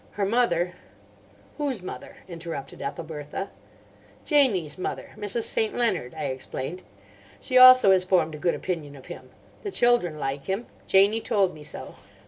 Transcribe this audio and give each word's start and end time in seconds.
Her 0.13 0.25
mother—" 0.25 0.73
"Whose 1.59 1.83
mother?" 1.83 2.15
interrupted 2.27 2.81
Ethelbertha. 2.81 3.51
"Janie's 4.25 4.75
mother, 4.79 5.11
Mrs. 5.15 5.43
St. 5.43 5.77
Leonard," 5.77 6.15
I 6.15 6.23
explained. 6.23 6.81
"She 7.39 7.55
also 7.55 7.91
has 7.91 8.03
formed 8.03 8.33
a 8.33 8.39
good 8.39 8.55
opinion 8.55 8.95
of 8.95 9.05
him. 9.05 9.29
The 9.61 9.69
children 9.69 10.17
like 10.17 10.45
him. 10.45 10.65
Janie 10.87 11.21
told 11.21 11.53
me 11.53 11.61
so." 11.61 11.93